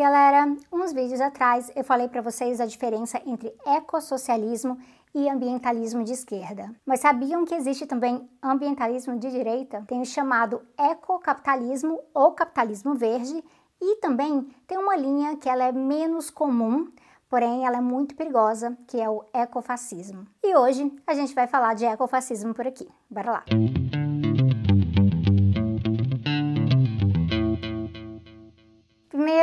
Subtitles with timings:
[0.00, 0.56] galera!
[0.72, 4.78] Uns vídeos atrás eu falei para vocês a diferença entre ecossocialismo
[5.14, 6.74] e ambientalismo de esquerda.
[6.86, 9.84] Mas sabiam que existe também ambientalismo de direita?
[9.86, 13.44] Tem o chamado ecocapitalismo ou capitalismo verde
[13.78, 16.90] e também tem uma linha que ela é menos comum,
[17.28, 20.26] porém ela é muito perigosa, que é o ecofascismo.
[20.42, 22.88] E hoje a gente vai falar de ecofascismo por aqui.
[23.10, 23.44] Bora lá!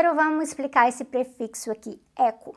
[0.08, 2.56] Primeiro vamos explicar esse prefixo aqui, eco.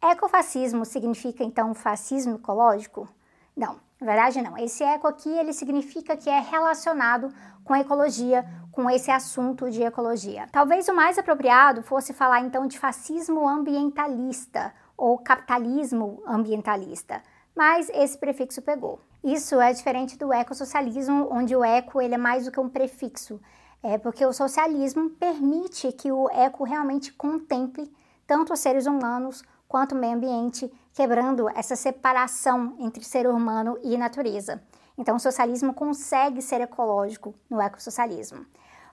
[0.00, 3.08] Ecofascismo significa então fascismo ecológico?
[3.56, 4.56] Não, na verdade não.
[4.56, 7.34] Esse eco aqui ele significa que é relacionado
[7.64, 10.46] com ecologia, com esse assunto de ecologia.
[10.52, 17.20] Talvez o mais apropriado fosse falar então de fascismo ambientalista ou capitalismo ambientalista,
[17.56, 19.00] mas esse prefixo pegou.
[19.24, 23.40] Isso é diferente do ecossocialismo, onde o eco ele é mais do que um prefixo.
[23.86, 27.94] É porque o socialismo permite que o eco realmente contemple
[28.26, 33.98] tanto os seres humanos quanto o meio ambiente, quebrando essa separação entre ser humano e
[33.98, 34.62] natureza.
[34.96, 38.46] Então, o socialismo consegue ser ecológico no ecossocialismo.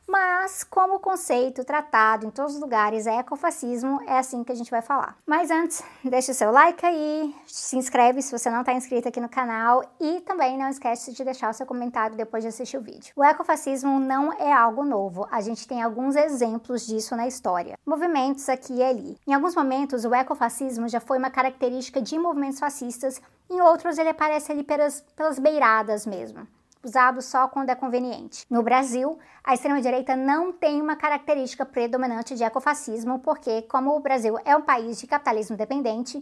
[0.07, 4.71] Mas, como conceito tratado em todos os lugares é ecofascismo, é assim que a gente
[4.71, 5.17] vai falar.
[5.25, 9.21] Mas antes, deixa o seu like aí, se inscreve se você não está inscrito aqui
[9.21, 12.81] no canal e também não esquece de deixar o seu comentário depois de assistir o
[12.81, 13.13] vídeo.
[13.15, 17.77] O ecofascismo não é algo novo, a gente tem alguns exemplos disso na história.
[17.85, 19.17] Movimentos aqui e ali.
[19.27, 24.09] Em alguns momentos, o ecofascismo já foi uma característica de movimentos fascistas, em outros ele
[24.09, 26.47] aparece ali pelas, pelas beiradas mesmo
[26.83, 28.45] usado só quando é conveniente.
[28.49, 34.37] No Brasil, a extrema-direita não tem uma característica predominante de ecofascismo, porque, como o Brasil
[34.45, 36.21] é um país de capitalismo dependente,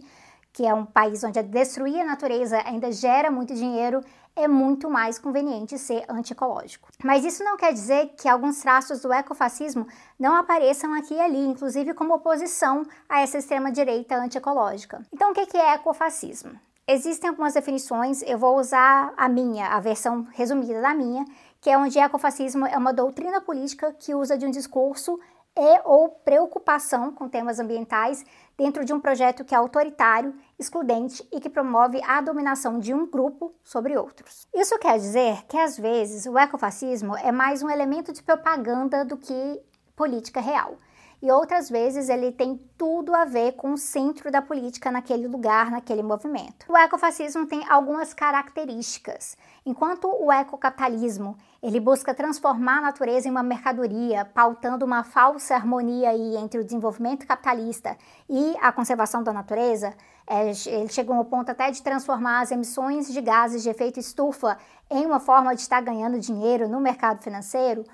[0.52, 4.02] que é um país onde destruir a natureza ainda gera muito dinheiro,
[4.34, 6.88] é muito mais conveniente ser antiecológico.
[7.02, 9.86] Mas isso não quer dizer que alguns traços do ecofascismo
[10.18, 15.02] não apareçam aqui e ali, inclusive como oposição a essa extrema-direita antiecológica.
[15.12, 16.58] Então, o que é ecofascismo?
[16.92, 21.24] Existem algumas definições, eu vou usar a minha, a versão resumida da minha,
[21.60, 25.16] que é onde ecofascismo é uma doutrina política que usa de um discurso
[25.56, 28.24] e ou preocupação com temas ambientais
[28.58, 33.08] dentro de um projeto que é autoritário, excludente e que promove a dominação de um
[33.08, 34.48] grupo sobre outros.
[34.52, 39.16] Isso quer dizer que às vezes o ecofascismo é mais um elemento de propaganda do
[39.16, 39.62] que
[39.94, 40.76] política real
[41.22, 45.70] e outras vezes ele tem tudo a ver com o centro da política naquele lugar,
[45.70, 46.66] naquele movimento.
[46.68, 49.36] O ecofascismo tem algumas características.
[49.66, 56.10] Enquanto o ecocapitalismo ele busca transformar a natureza em uma mercadoria, pautando uma falsa harmonia
[56.10, 57.96] aí entre o desenvolvimento capitalista
[58.28, 59.94] e a conservação da natureza,
[60.26, 64.56] é, ele chegou ao ponto até de transformar as emissões de gases de efeito estufa
[64.88, 67.84] em uma forma de estar ganhando dinheiro no mercado financeiro.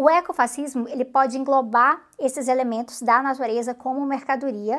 [0.00, 4.78] O ecofascismo ele pode englobar esses elementos da natureza como mercadoria,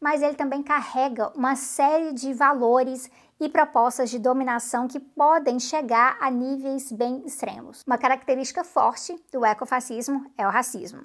[0.00, 3.10] mas ele também carrega uma série de valores
[3.40, 7.82] e propostas de dominação que podem chegar a níveis bem extremos.
[7.84, 11.04] Uma característica forte do ecofascismo é o racismo.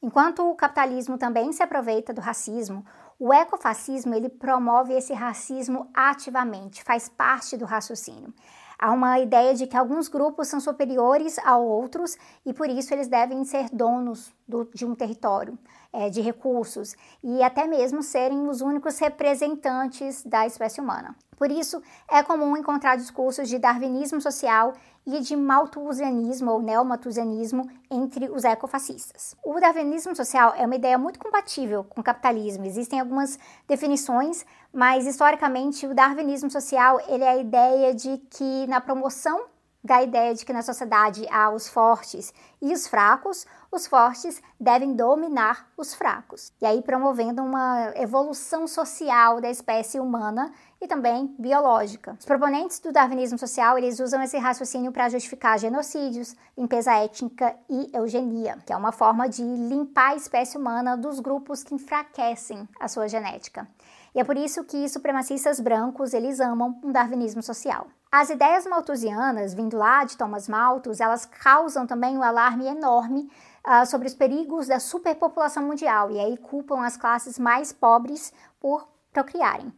[0.00, 2.86] Enquanto o capitalismo também se aproveita do racismo,
[3.18, 8.32] o ecofascismo ele promove esse racismo ativamente, faz parte do raciocínio.
[8.82, 13.06] Há uma ideia de que alguns grupos são superiores a outros e por isso eles
[13.06, 15.56] devem ser donos do, de um território,
[15.92, 21.14] é, de recursos e até mesmo serem os únicos representantes da espécie humana.
[21.36, 24.72] Por isso, é comum encontrar discursos de darwinismo social
[25.06, 29.34] e de malthusianismo ou neomalthusianismo entre os ecofascistas.
[29.44, 32.64] O darwinismo social é uma ideia muito compatível com o capitalismo.
[32.64, 38.80] Existem algumas definições, mas historicamente o darwinismo social ele é a ideia de que na
[38.80, 39.51] promoção
[39.82, 44.94] da ideia de que na sociedade há os fortes e os fracos, os fortes devem
[44.94, 46.52] dominar os fracos.
[46.60, 52.16] E aí promovendo uma evolução social da espécie humana e também biológica.
[52.18, 57.90] Os proponentes do darwinismo social, eles usam esse raciocínio para justificar genocídios, limpeza étnica e
[57.92, 62.86] eugenia, que é uma forma de limpar a espécie humana dos grupos que enfraquecem a
[62.86, 63.66] sua genética.
[64.14, 67.86] E é por isso que supremacistas brancos, eles amam um darwinismo social.
[68.14, 73.32] As ideias malthusianas, vindo lá de Thomas Malthus, elas causam também um alarme enorme
[73.66, 78.30] uh, sobre os perigos da superpopulação mundial e aí culpam as classes mais pobres
[78.60, 79.72] por procriarem.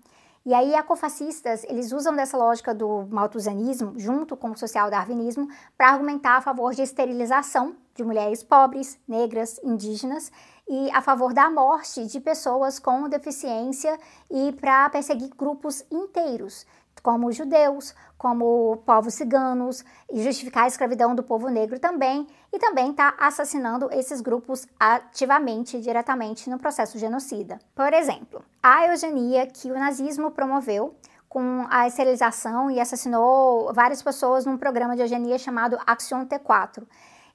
[0.45, 5.49] E aí, ecofascistas, eles usam dessa lógica do malthusianismo, junto com o social-darwinismo,
[5.79, 10.33] para argumentar a favor de esterilização de mulheres pobres, negras, indígenas
[10.69, 13.97] e a favor da morte de pessoas com deficiência
[14.29, 16.67] e para perseguir grupos inteiros
[17.03, 22.59] como os judeus, como povos ciganos, e justificar a escravidão do povo negro também, e
[22.59, 27.59] também está assassinando esses grupos ativamente, diretamente no processo genocida.
[27.75, 30.95] Por exemplo, a eugenia que o nazismo promoveu
[31.29, 36.87] com a esterilização e assassinou várias pessoas num programa de eugenia chamado Action T4.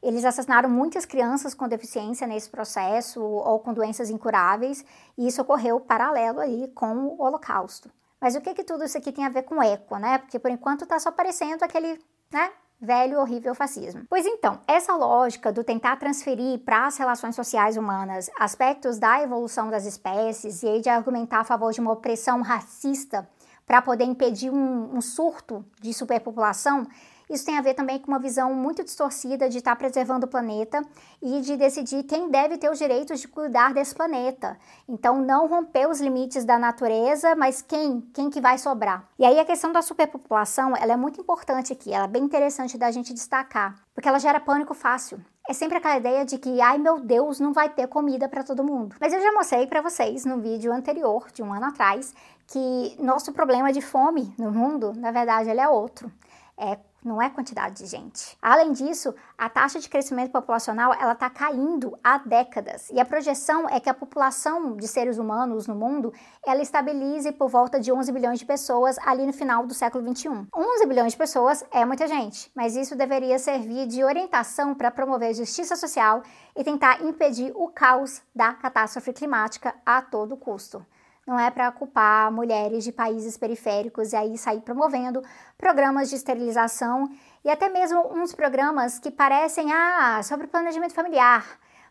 [0.02, 4.86] Eles assassinaram muitas crianças com deficiência nesse processo ou com doenças incuráveis,
[5.18, 7.92] e isso ocorreu paralelo aí com o Holocausto.
[8.20, 10.18] Mas o que que tudo isso aqui tem a ver com eco, né?
[10.18, 12.00] Porque por enquanto está só parecendo aquele,
[12.32, 14.04] né, velho horrível fascismo.
[14.10, 19.70] Pois então, essa lógica do tentar transferir para as relações sociais humanas aspectos da evolução
[19.70, 23.28] das espécies e aí de argumentar a favor de uma opressão racista
[23.66, 26.88] para poder impedir um, um surto de superpopulação,
[27.30, 30.30] isso tem a ver também com uma visão muito distorcida de estar tá preservando o
[30.30, 30.82] planeta
[31.22, 34.58] e de decidir quem deve ter os direitos de cuidar desse planeta.
[34.88, 38.02] Então, não romper os limites da natureza, mas quem?
[38.14, 39.08] Quem que vai sobrar?
[39.20, 42.78] E aí a questão da superpopulação, ela é muito importante aqui, ela é bem interessante
[42.78, 45.20] da gente destacar, porque ela gera pânico fácil.
[45.48, 48.64] É sempre aquela ideia de que, ai meu Deus, não vai ter comida para todo
[48.64, 48.96] mundo.
[49.00, 52.14] Mas eu já mostrei para vocês no vídeo anterior, de um ano atrás,
[52.48, 56.12] que nosso problema de fome no mundo, na verdade, ele é outro.
[56.58, 58.38] É não é quantidade de gente.
[58.42, 63.70] Além disso, a taxa de crescimento populacional ela está caindo há décadas e a projeção
[63.70, 66.14] é que a população de seres humanos no mundo
[66.46, 70.48] ela estabilize por volta de 11 bilhões de pessoas ali no final do século 21.
[70.56, 75.34] 11 bilhões de pessoas é muita gente, mas isso deveria servir de orientação para promover
[75.34, 76.24] justiça social
[76.56, 80.86] e tentar impedir o caos da catástrofe climática a todo custo
[81.30, 85.22] não é para culpar mulheres de países periféricos e aí sair promovendo
[85.58, 87.08] programas de esterilização
[87.46, 91.46] e até mesmo uns programas que parecem ah, sobre planejamento familiar,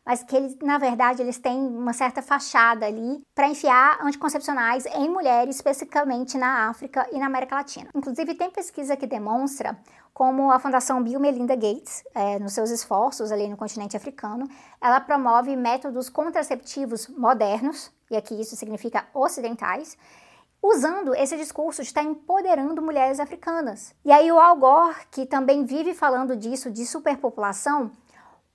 [0.04, 5.08] mas que eles, na verdade eles têm uma certa fachada ali para enfiar anticoncepcionais em
[5.08, 7.88] mulheres, especificamente na África e na América Latina.
[7.94, 9.78] Inclusive tem pesquisa que demonstra
[10.12, 14.48] como a Fundação Bill Melinda Gates, é, nos seus esforços ali no continente africano,
[14.80, 19.96] ela promove métodos contraceptivos modernos, e aqui isso significa ocidentais,
[20.62, 23.94] usando esse discurso de estar empoderando mulheres africanas.
[24.04, 27.92] E aí o Al Gore, que também vive falando disso, de superpopulação,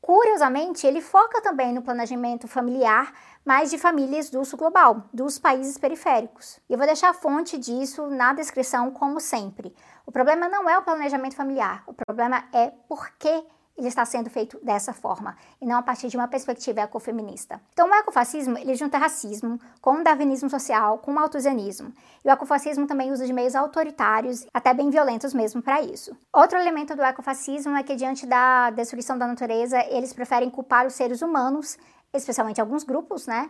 [0.01, 3.13] curiosamente, ele foca também no planejamento familiar,
[3.45, 6.59] mas de famílias do sul global, dos países periféricos.
[6.69, 9.73] E eu vou deixar a fonte disso na descrição, como sempre.
[10.05, 13.45] O problema não é o planejamento familiar, o problema é por que
[13.77, 17.59] ele está sendo feito dessa forma, e não a partir de uma perspectiva ecofeminista.
[17.73, 21.91] Então, o ecofascismo, ele junta racismo com o darwinismo social, com o malthusianismo.
[22.23, 26.15] E o ecofascismo também usa de meios autoritários, até bem violentos mesmo para isso.
[26.31, 30.93] Outro elemento do ecofascismo é que, diante da destruição da natureza, eles preferem culpar os
[30.93, 31.77] seres humanos,
[32.13, 33.49] especialmente alguns grupos, né,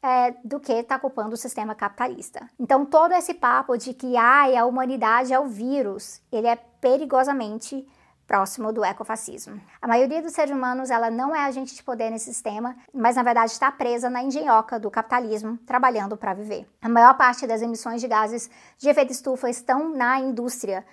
[0.00, 2.48] é, do que está culpando o sistema capitalista.
[2.60, 7.88] Então, todo esse papo de que ai, a humanidade é o vírus, ele é perigosamente
[8.26, 9.60] próximo do ecofascismo.
[9.80, 13.22] A maioria dos seres humanos ela não é agente de poder nesse sistema, mas na
[13.22, 16.66] verdade está presa na engenhoca do capitalismo, trabalhando para viver.
[16.82, 20.84] A maior parte das emissões de gases de efeito estufa estão na indústria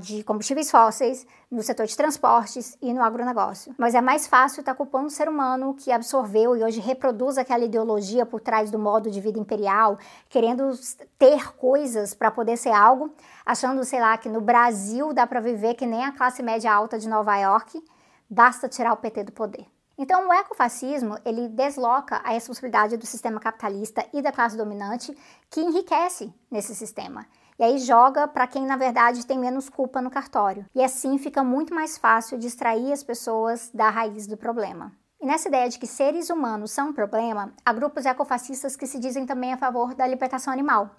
[0.00, 3.74] de combustíveis fósseis, no setor de transportes e no agronegócio.
[3.78, 7.38] Mas é mais fácil estar tá culpando o ser humano que absorveu e hoje reproduz
[7.38, 10.72] aquela ideologia por trás do modo de vida imperial, querendo
[11.18, 13.14] ter coisas para poder ser algo,
[13.46, 16.98] achando, sei lá, que no Brasil dá para viver que nem a classe média alta
[16.98, 17.80] de Nova York,
[18.28, 19.66] basta tirar o PT do poder.
[19.96, 25.16] Então, o ecofascismo, ele desloca a responsabilidade do sistema capitalista e da classe dominante
[25.48, 27.26] que enriquece nesse sistema.
[27.58, 30.64] E aí joga para quem na verdade tem menos culpa no cartório.
[30.74, 34.92] E assim fica muito mais fácil distrair as pessoas da raiz do problema.
[35.20, 38.98] E nessa ideia de que seres humanos são um problema, há grupos ecofascistas que se
[38.98, 40.90] dizem também a favor da libertação animal.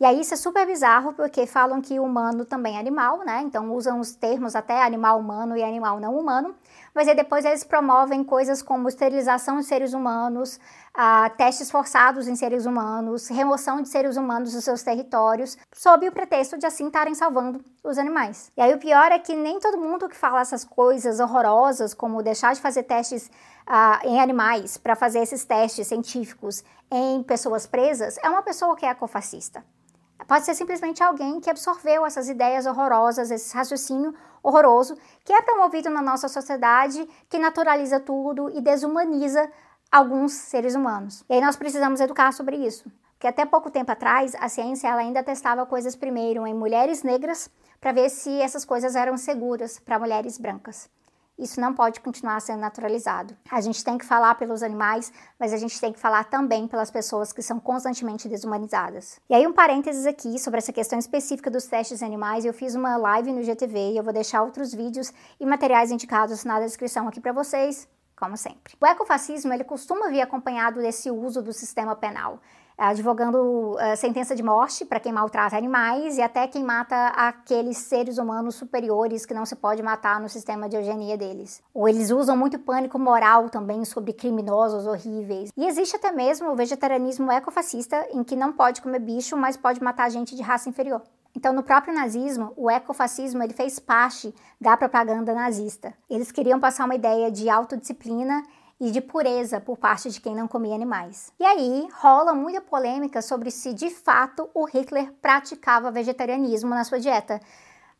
[0.00, 3.42] E aí isso é super bizarro porque falam que humano também é animal, né?
[3.42, 6.54] Então usam os termos até animal humano e animal não humano.
[6.94, 10.58] Mas aí depois eles promovem coisas como esterilização de seres humanos,
[10.92, 16.12] ah, testes forçados em seres humanos, remoção de seres humanos dos seus territórios, sob o
[16.12, 18.52] pretexto de assim estarem salvando os animais.
[18.56, 22.22] E aí o pior é que nem todo mundo que fala essas coisas horrorosas, como
[22.22, 23.30] deixar de fazer testes
[23.66, 28.86] ah, em animais para fazer esses testes científicos em pessoas presas, é uma pessoa que
[28.86, 29.64] é ecofascista.
[30.26, 35.90] Pode ser simplesmente alguém que absorveu essas ideias horrorosas, esse raciocínio horroroso que é promovido
[35.90, 39.50] na nossa sociedade, que naturaliza tudo e desumaniza
[39.90, 41.24] alguns seres humanos.
[41.28, 42.90] E aí nós precisamos educar sobre isso.
[43.12, 47.48] Porque até pouco tempo atrás, a ciência ela ainda testava coisas primeiro em mulheres negras
[47.80, 50.90] para ver se essas coisas eram seguras para mulheres brancas.
[51.38, 53.36] Isso não pode continuar sendo naturalizado.
[53.50, 56.90] A gente tem que falar pelos animais, mas a gente tem que falar também pelas
[56.92, 59.18] pessoas que são constantemente desumanizadas.
[59.28, 62.44] E aí, um parênteses aqui sobre essa questão específica dos testes em animais.
[62.44, 66.44] Eu fiz uma live no GTV e eu vou deixar outros vídeos e materiais indicados
[66.44, 67.88] na descrição aqui para vocês,
[68.24, 68.74] como sempre.
[68.80, 72.40] O ecofascismo ele costuma vir acompanhado desse uso do sistema penal
[72.76, 73.38] advogando
[73.74, 78.56] uh, sentença de morte para quem maltrata animais e até quem mata aqueles seres humanos
[78.56, 81.62] superiores que não se pode matar no sistema de eugenia deles.
[81.72, 85.52] Ou eles usam muito pânico moral também sobre criminosos horríveis.
[85.56, 89.80] E existe até mesmo o vegetarianismo ecofascista, em que não pode comer bicho, mas pode
[89.80, 91.00] matar gente de raça inferior.
[91.36, 95.92] Então, no próprio nazismo, o ecofascismo ele fez parte da propaganda nazista.
[96.08, 98.42] Eles queriam passar uma ideia de autodisciplina
[98.80, 101.32] e de pureza por parte de quem não comia animais.
[101.38, 107.00] E aí rola muita polêmica sobre se de fato o Hitler praticava vegetarianismo na sua
[107.00, 107.40] dieta.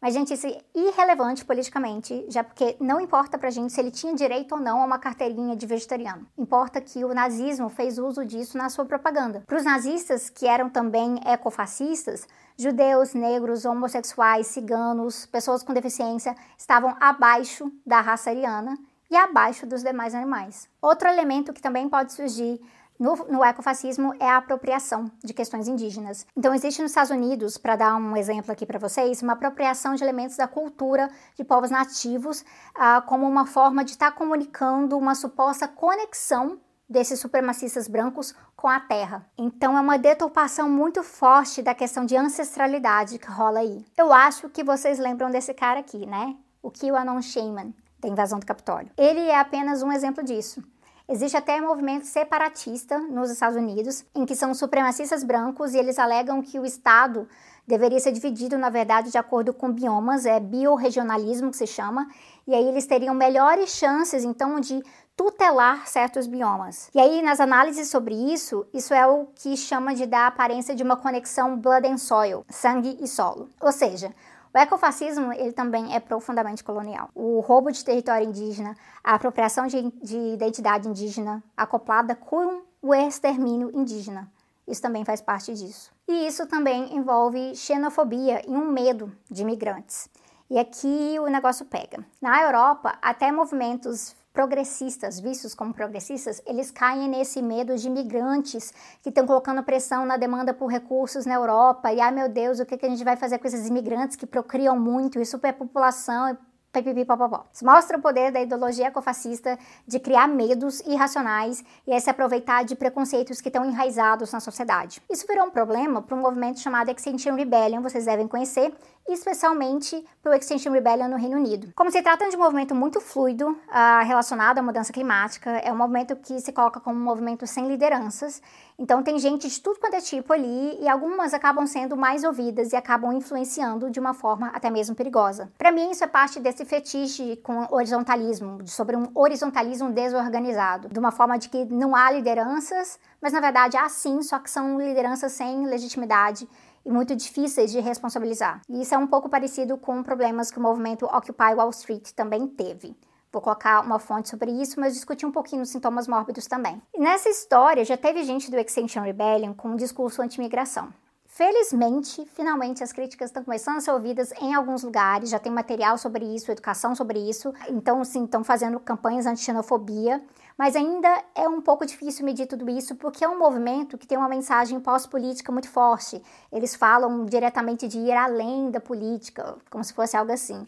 [0.05, 4.15] Mas, gente, isso é irrelevante politicamente, já porque não importa pra gente se ele tinha
[4.15, 6.27] direito ou não a uma carteirinha de vegetariano.
[6.37, 9.43] Importa que o nazismo fez uso disso na sua propaganda.
[9.47, 16.95] Para os nazistas, que eram também ecofascistas, judeus, negros, homossexuais, ciganos, pessoas com deficiência estavam
[17.01, 18.77] abaixo da raça ariana
[19.11, 20.69] e abaixo dos demais animais.
[20.83, 22.61] Outro elemento que também pode surgir
[22.99, 26.27] no, no, ecofascismo é a apropriação de questões indígenas.
[26.37, 30.05] Então, existe nos Estados Unidos, para dar um exemplo aqui para vocês, uma apropriação de
[30.05, 35.15] elementos da cultura de povos nativos ah, como uma forma de estar tá comunicando uma
[35.15, 39.27] suposta conexão desses supremacistas brancos com a terra.
[39.37, 43.85] Então, é uma deturpação muito forte da questão de ancestralidade que rola aí.
[43.97, 46.37] Eu acho que vocês lembram desse cara aqui, né?
[46.63, 47.75] O QAnon Shaman
[48.05, 48.91] da invasão do Capitólio.
[48.99, 50.63] Ele é apenas um exemplo disso.
[51.07, 56.41] Existe até movimento separatista nos Estados Unidos, em que são supremacistas brancos e eles alegam
[56.41, 57.29] que o Estado
[57.67, 62.09] deveria ser dividido, na verdade, de acordo com biomas, é biorregionalismo que se chama,
[62.47, 64.83] e aí eles teriam melhores chances, então, de
[65.15, 66.89] tutelar certos biomas.
[66.95, 70.83] E aí, nas análises sobre isso, isso é o que chama de dar aparência de
[70.83, 73.49] uma conexão blood and soil, sangue e solo.
[73.61, 74.11] Ou seja,
[74.55, 77.11] o ecofascismo ele também é profundamente colonial.
[77.13, 83.73] O roubo de território indígena, a apropriação de, de identidade indígena acoplada com o extermínio
[83.75, 84.31] indígena.
[84.67, 85.91] Isso também faz parte disso.
[86.07, 90.09] E isso também envolve xenofobia e um medo de imigrantes.
[90.49, 92.07] E aqui o negócio pega.
[92.23, 99.09] Na Europa, até movimentos progressistas, vistos como progressistas, eles caem nesse medo de imigrantes que
[99.09, 101.93] estão colocando pressão na demanda por recursos na Europa.
[101.93, 104.26] E ai meu Deus, o que, que a gente vai fazer com esses imigrantes que
[104.26, 106.37] procriam muito e superpopulação
[106.75, 107.45] pipipi, popopó.
[107.52, 112.75] Isso mostra o poder da ideologia ecofascista de criar medos irracionais e se aproveitar de
[112.75, 115.00] preconceitos que estão enraizados na sociedade.
[115.09, 118.75] Isso virou um problema para um movimento chamado Extinction Rebellion, vocês devem conhecer,
[119.09, 121.73] especialmente para o Extinction Rebellion no Reino Unido.
[121.76, 125.76] Como se trata de um movimento muito fluido uh, relacionado à mudança climática, é um
[125.76, 128.43] movimento que se coloca como um movimento sem lideranças,
[128.78, 132.73] então tem gente de tudo quanto é tipo ali e algumas acabam sendo mais ouvidas
[132.73, 135.52] e acabam influenciando de uma forma até mesmo perigosa.
[135.57, 141.11] Para mim isso é parte desse fetiche com horizontalismo, sobre um horizontalismo desorganizado, de uma
[141.11, 145.33] forma de que não há lideranças, mas na verdade há sim, só que são lideranças
[145.33, 146.49] sem legitimidade
[146.85, 148.61] e muito difíceis de responsabilizar.
[148.68, 152.47] E isso é um pouco parecido com problemas que o movimento Occupy Wall Street também
[152.47, 152.97] teve.
[153.33, 156.80] Vou colocar uma fonte sobre isso, mas discutir um pouquinho os sintomas mórbidos também.
[156.94, 160.92] E nessa história já teve gente do Extinction Rebellion com um discurso anti-imigração.
[161.35, 165.99] Felizmente, finalmente as críticas estão começando a ser ouvidas em alguns lugares, já tem material
[165.99, 170.23] sobre isso, educação sobre isso, então sim, estão fazendo campanhas anti-xenofobia,
[170.57, 174.17] mas ainda é um pouco difícil medir tudo isso porque é um movimento que tem
[174.17, 176.23] uma mensagem pós-política muito forte.
[176.53, 180.64] Eles falam diretamente de ir além da política, como se fosse algo assim.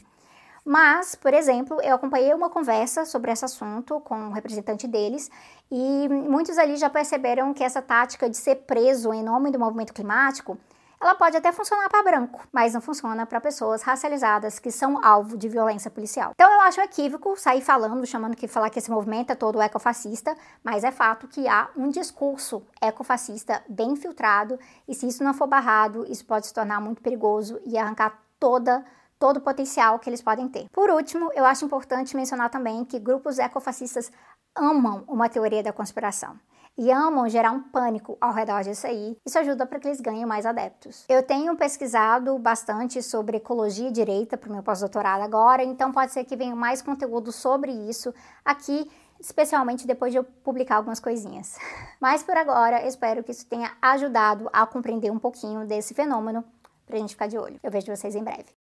[0.67, 5.31] Mas, por exemplo, eu acompanhei uma conversa sobre esse assunto com um representante deles
[5.71, 9.95] e muitos ali já perceberam que essa tática de ser preso em nome do movimento
[9.95, 10.59] climático
[11.01, 15.37] ela pode até funcionar para branco, mas não funciona para pessoas racializadas que são alvo
[15.37, 16.33] de violência policial.
[16.35, 20.35] Então eu acho equívoco sair falando, chamando que falar que esse movimento é todo ecofascista,
[20.65, 24.59] mas é fato que há um discurso ecofascista bem filtrado
[24.89, 28.85] e se isso não for barrado, isso pode se tornar muito perigoso e arrancar toda
[29.19, 30.69] todo o potencial que eles podem ter.
[30.71, 34.11] Por último, eu acho importante mencionar também que grupos ecofascistas
[34.55, 36.39] amam uma teoria da conspiração
[36.79, 39.17] e amam gerar um pânico ao redor disso aí.
[39.25, 41.05] Isso ajuda para que eles ganhem mais adeptos.
[41.09, 46.13] Eu tenho pesquisado bastante sobre ecologia e direita para o meu pós-doutorado agora, então pode
[46.13, 48.13] ser que venha mais conteúdo sobre isso
[48.45, 51.57] aqui especialmente depois de eu publicar algumas coisinhas.
[51.99, 56.45] Mas por agora, espero que isso tenha ajudado a compreender um pouquinho desse fenômeno
[56.85, 57.59] para a gente ficar de olho.
[57.63, 58.66] Eu vejo vocês em breve.